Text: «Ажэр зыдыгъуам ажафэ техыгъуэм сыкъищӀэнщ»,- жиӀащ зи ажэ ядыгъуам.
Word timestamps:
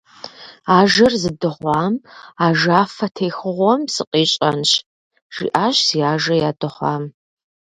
«Ажэр 0.77 1.13
зыдыгъуам 1.21 1.93
ажафэ 2.45 3.07
техыгъуэм 3.15 3.81
сыкъищӀэнщ»,- 3.93 4.71
жиӀащ 5.33 5.77
зи 5.87 5.99
ажэ 6.11 6.33
ядыгъуам. 6.49 7.03